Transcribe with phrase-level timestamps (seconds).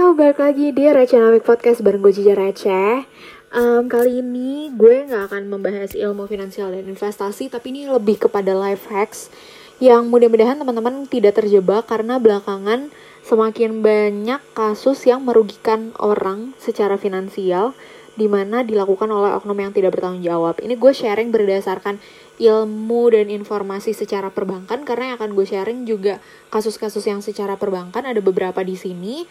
[0.00, 3.04] Yo, balik lagi di Receh Podcast bareng gue Cica Receh.
[3.52, 8.56] Um, Kali ini gue gak akan membahas ilmu finansial dan investasi Tapi ini lebih kepada
[8.56, 9.28] life hacks
[9.76, 12.88] Yang mudah-mudahan teman-teman tidak terjebak Karena belakangan
[13.28, 17.76] semakin banyak kasus yang merugikan orang secara finansial
[18.16, 20.64] Di mana dilakukan oleh oknum yang tidak bertanggung jawab.
[20.64, 22.00] Ini gue sharing berdasarkan
[22.40, 28.08] ilmu dan informasi secara perbankan karena yang akan gue sharing juga kasus-kasus yang secara perbankan
[28.08, 29.28] ada beberapa di sini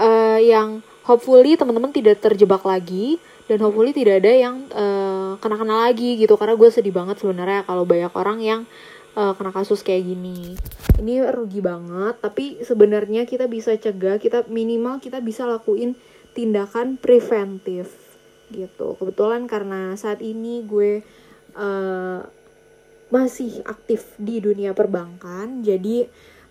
[0.00, 6.16] uh, yang hopefully teman-teman tidak terjebak lagi dan hopefully tidak ada yang uh, kena-kena lagi
[6.16, 6.40] gitu.
[6.40, 8.60] Karena gue sedih banget sebenarnya kalau banyak orang yang
[9.14, 10.56] uh, kena kasus kayak gini.
[10.96, 15.96] Ini rugi banget tapi sebenarnya kita bisa cegah kita minimal kita bisa lakuin
[16.32, 17.90] tindakan preventif
[18.54, 18.96] gitu.
[18.96, 21.02] Kebetulan karena saat ini gue
[21.58, 22.20] uh,
[23.10, 26.06] masih aktif di dunia perbankan jadi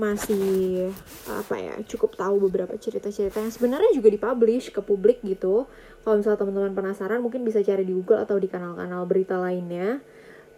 [0.00, 0.88] masih
[1.28, 5.68] apa ya cukup tahu beberapa cerita-cerita yang sebenarnya juga dipublish ke publik gitu.
[6.00, 10.00] Kalau misalnya teman-teman penasaran mungkin bisa cari di Google atau di kanal-kanal berita lainnya.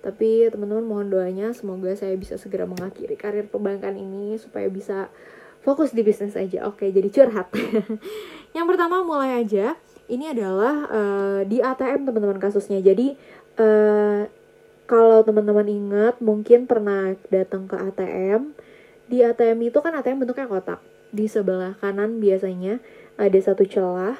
[0.02, 5.10] Tapi teman-teman mohon doanya semoga saya bisa segera mengakhiri karir perbankan ini supaya bisa
[5.66, 6.70] fokus di bisnis aja.
[6.70, 7.50] Oke jadi curhat.
[8.56, 9.74] Yang pertama mulai aja.
[10.06, 12.78] Ini adalah uh, di ATM teman-teman kasusnya.
[12.78, 13.18] Jadi
[13.58, 14.26] uh,
[14.86, 18.54] kalau teman-teman ingat mungkin pernah datang ke ATM
[19.06, 20.80] di ATM itu kan ATM bentuknya kotak.
[21.12, 22.80] Di sebelah kanan biasanya
[23.20, 24.16] ada satu celah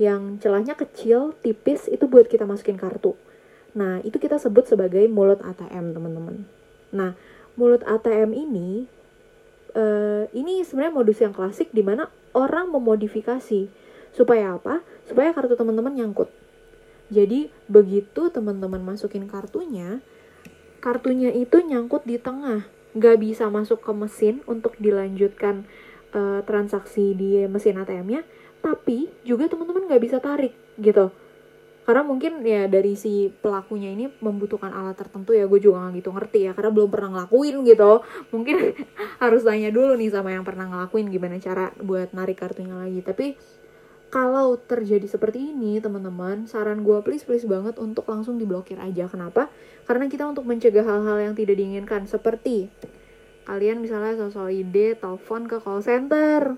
[0.00, 3.14] yang celahnya kecil tipis itu buat kita masukin kartu.
[3.76, 6.48] Nah itu kita sebut sebagai mulut ATM teman-teman.
[6.90, 7.12] Nah
[7.54, 8.88] mulut ATM ini
[9.76, 13.70] uh, ini sebenarnya modus yang klasik di mana orang memodifikasi.
[14.10, 14.82] Supaya apa?
[15.06, 16.26] Supaya kartu teman-teman nyangkut.
[17.10, 19.98] Jadi begitu teman-teman masukin kartunya,
[20.78, 25.66] kartunya itu nyangkut di tengah, nggak bisa masuk ke mesin untuk dilanjutkan
[26.14, 28.26] uh, transaksi di mesin ATM-nya,
[28.60, 31.14] tapi juga teman-teman nggak bisa tarik gitu.
[31.90, 36.10] Karena mungkin ya dari si pelakunya ini membutuhkan alat tertentu ya gue juga nggak gitu
[36.14, 37.92] ngerti ya karena belum pernah ngelakuin gitu.
[38.30, 38.56] Mungkin
[39.22, 43.00] harus tanya dulu nih sama yang pernah ngelakuin gimana cara buat narik kartunya lagi.
[43.02, 43.26] Tapi
[44.10, 49.06] kalau terjadi seperti ini teman-teman saran gue please please banget untuk langsung diblokir aja.
[49.06, 49.46] Kenapa?
[49.86, 52.68] Karena kita untuk mencegah hal-hal yang tidak diinginkan seperti
[53.50, 56.54] kalian misalnya sosok ide telepon ke call center.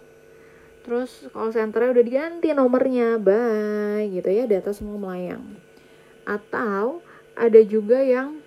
[0.82, 3.16] Terus call centernya udah diganti nomornya.
[3.16, 5.56] Bye gitu ya data semua melayang.
[6.28, 7.00] Atau
[7.32, 8.40] ada juga yang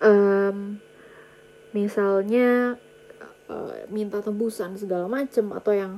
[0.00, 0.80] um,
[1.76, 2.80] misalnya
[3.52, 5.92] uh, minta tebusan segala macem atau yang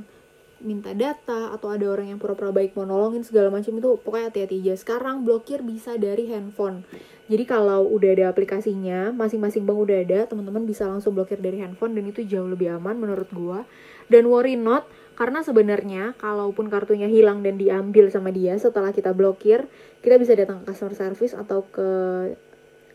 [0.58, 4.56] minta data atau ada orang yang pura-pura baik mau nolongin segala macam itu pokoknya hati-hati
[4.64, 4.74] aja.
[4.74, 6.82] Sekarang blokir bisa dari handphone.
[7.28, 11.94] Jadi kalau udah ada aplikasinya masing-masing bank udah ada teman-teman bisa langsung blokir dari handphone
[11.94, 13.62] dan itu jauh lebih aman menurut gua.
[14.08, 14.88] Dan worry not
[15.18, 19.66] karena sebenarnya kalaupun kartunya hilang dan diambil sama dia setelah kita blokir
[19.98, 21.90] kita bisa datang ke customer service atau ke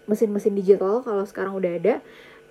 [0.08, 1.96] mesin-mesin digital kalau sekarang udah ada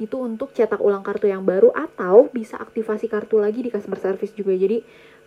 [0.00, 4.32] itu untuk cetak ulang kartu yang baru atau bisa aktivasi kartu lagi di customer service
[4.32, 4.56] juga.
[4.56, 4.80] Jadi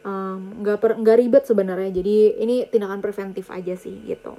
[0.06, 1.92] nggak um, nggak ribet sebenarnya.
[1.94, 4.38] Jadi ini tindakan preventif aja sih gitu.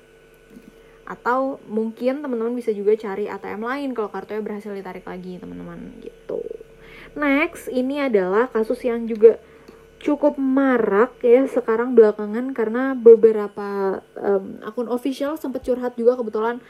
[1.07, 6.43] Atau mungkin teman-teman bisa juga cari ATM lain kalau kartunya berhasil ditarik lagi teman-teman gitu.
[7.17, 9.39] Next ini adalah kasus yang juga
[9.97, 16.61] cukup marak ya sekarang belakangan karena beberapa um, akun official sempat curhat juga kebetulan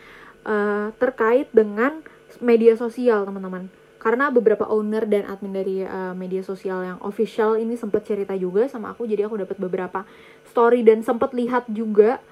[0.47, 2.07] uh, terkait dengan
[2.41, 3.69] media sosial teman-teman.
[3.97, 8.71] Karena beberapa owner dan admin dari uh, media sosial yang official ini sempat cerita juga
[8.71, 10.07] sama aku jadi aku dapat beberapa
[10.47, 12.23] story dan sempat lihat juga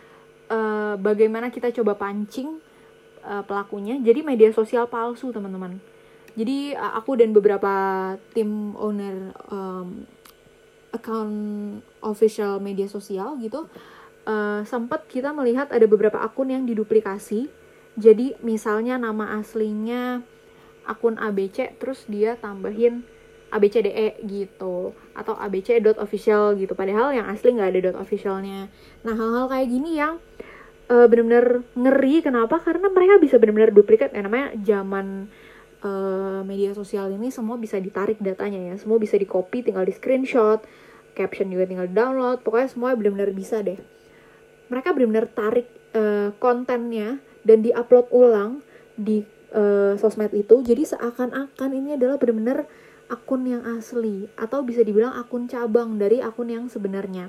[0.52, 2.62] uh, bagaimana kita coba pancing
[3.26, 3.98] uh, pelakunya.
[3.98, 5.80] Jadi media sosial palsu teman-teman.
[6.38, 7.72] Jadi uh, aku dan beberapa
[8.36, 10.06] tim owner um,
[10.94, 11.34] account
[12.06, 13.66] official media sosial gitu
[14.30, 17.50] uh, sempat kita melihat ada beberapa akun yang diduplikasi
[17.94, 20.26] jadi misalnya nama aslinya
[20.84, 23.06] akun ABC terus dia tambahin
[23.54, 26.74] ABCDE gitu atau abc.official gitu.
[26.74, 28.66] Padahal yang asli nggak ada dot officialnya.
[29.06, 30.18] Nah hal-hal kayak gini yang
[30.90, 32.26] uh, bener-bener ngeri.
[32.26, 32.58] Kenapa?
[32.58, 35.30] Karena mereka bisa bener-bener duplikat ya namanya zaman
[35.86, 38.74] uh, media sosial ini semua bisa ditarik datanya ya.
[38.74, 40.66] Semua bisa di copy tinggal di screenshot
[41.14, 43.78] caption juga tinggal download pokoknya semua bener-bener bisa deh.
[44.66, 48.64] Mereka bener-bener tarik uh, kontennya dan diupload ulang
[48.96, 52.66] di uh, sosmed itu jadi seakan-akan ini adalah benar-benar
[53.12, 57.28] akun yang asli atau bisa dibilang akun cabang dari akun yang sebenarnya.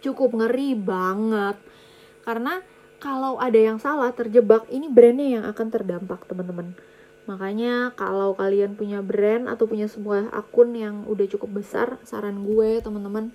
[0.00, 1.60] Cukup ngeri banget.
[2.24, 2.64] Karena
[2.96, 6.72] kalau ada yang salah terjebak ini brandnya yang akan terdampak teman-teman.
[7.28, 12.80] Makanya kalau kalian punya brand atau punya sebuah akun yang udah cukup besar saran gue
[12.80, 13.30] teman-teman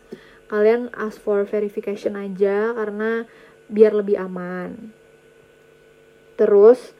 [0.46, 3.26] kalian ask for verification aja karena
[3.66, 4.94] biar lebih aman
[6.36, 6.96] terus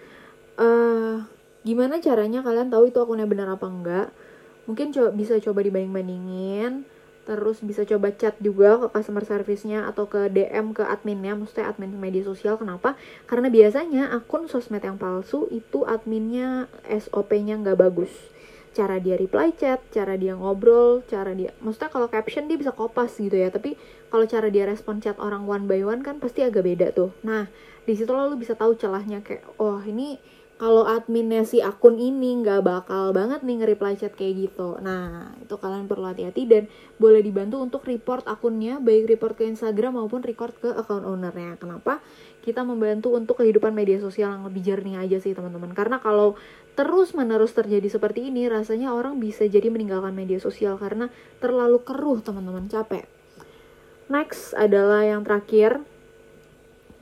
[0.60, 1.24] uh,
[1.66, 4.08] gimana caranya kalian tahu itu akunnya benar apa enggak
[4.66, 6.74] mungkin coba bisa coba dibanding bandingin
[7.26, 11.98] terus bisa coba chat juga ke customer service-nya atau ke DM ke adminnya, maksudnya admin
[11.98, 12.56] media sosial.
[12.62, 12.94] Kenapa?
[13.26, 18.14] Karena biasanya akun sosmed yang palsu itu adminnya SOP-nya nggak bagus.
[18.78, 23.18] Cara dia reply chat, cara dia ngobrol, cara dia, maksudnya kalau caption dia bisa kopas
[23.18, 23.50] gitu ya.
[23.50, 23.74] Tapi
[24.16, 27.12] kalau cara dia respon chat orang one by one kan pasti agak beda tuh.
[27.28, 27.52] Nah,
[27.84, 30.16] di situ lo bisa tahu celahnya kayak, oh ini
[30.56, 34.80] kalau adminnya si akun ini nggak bakal banget nih nge-reply chat kayak gitu.
[34.80, 40.00] Nah, itu kalian perlu hati-hati dan boleh dibantu untuk report akunnya, baik report ke Instagram
[40.00, 41.60] maupun report ke account ownernya.
[41.60, 42.00] Kenapa?
[42.40, 45.76] Kita membantu untuk kehidupan media sosial yang lebih jernih aja sih teman-teman.
[45.76, 46.40] Karena kalau
[46.80, 51.12] terus menerus terjadi seperti ini, rasanya orang bisa jadi meninggalkan media sosial karena
[51.44, 53.15] terlalu keruh teman-teman, capek.
[54.06, 55.82] Next adalah yang terakhir,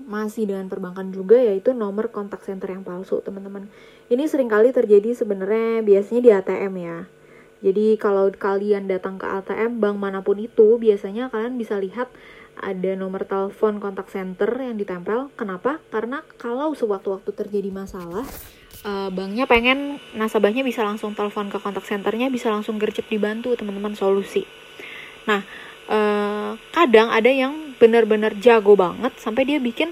[0.03, 3.71] masih dengan perbankan juga yaitu nomor kontak center yang palsu teman-teman.
[4.11, 6.99] Ini sering kali terjadi sebenarnya biasanya di ATM ya.
[7.63, 12.11] Jadi kalau kalian datang ke ATM bank mana pun itu biasanya kalian bisa lihat
[12.59, 15.31] ada nomor telepon kontak center yang ditempel.
[15.39, 15.79] Kenapa?
[15.87, 18.27] Karena kalau sewaktu-waktu terjadi masalah
[18.83, 23.95] uh, banknya pengen nasabahnya bisa langsung telepon ke kontak centernya bisa langsung gercep dibantu teman-teman
[23.95, 24.43] solusi.
[25.25, 25.41] Nah
[25.87, 26.32] uh,
[26.71, 29.91] kadang ada yang benar-benar jago banget sampai dia bikin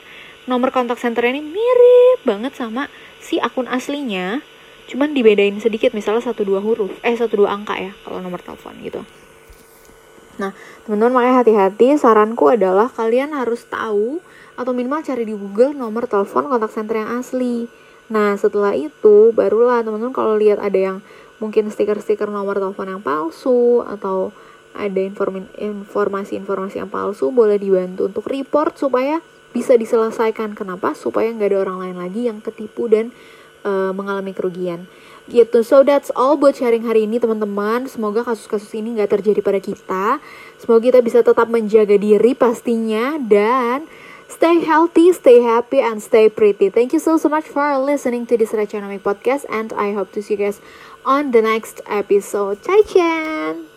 [0.50, 2.90] nomor kontak center ini mirip banget sama
[3.22, 4.42] si akun aslinya.
[4.90, 8.75] Cuman dibedain sedikit misalnya satu dua huruf eh satu dua angka ya kalau nomor telepon
[8.84, 9.02] gitu.
[10.42, 10.52] Nah
[10.84, 11.96] teman-teman makanya hati-hati.
[11.96, 14.19] Saranku adalah kalian harus tahu
[14.60, 17.72] atau minimal cari di Google nomor telepon kontak center yang asli.
[18.12, 20.98] Nah setelah itu barulah teman-teman kalau lihat ada yang
[21.42, 24.30] mungkin stiker-stiker nomor telepon yang palsu atau
[24.76, 29.20] ada informasi-informasi yang palsu boleh dibantu untuk report supaya
[29.52, 30.56] bisa diselesaikan.
[30.56, 30.96] Kenapa?
[30.96, 33.12] Supaya nggak ada orang lain lagi yang ketipu dan
[33.68, 34.88] uh, mengalami kerugian.
[35.30, 35.62] Gitu.
[35.62, 37.86] So that's all buat sharing hari ini teman-teman.
[37.88, 40.06] Semoga kasus-kasus ini nggak terjadi pada kita.
[40.58, 43.20] Semoga kita bisa tetap menjaga diri pastinya.
[43.22, 43.86] Dan
[44.32, 46.72] Stay healthy, stay happy, and stay pretty.
[46.72, 50.24] Thank you so so much for listening to this Economic podcast, and I hope to
[50.24, 50.64] see you guys
[51.04, 52.64] on the next episode.
[52.64, 53.71] Chai Chen!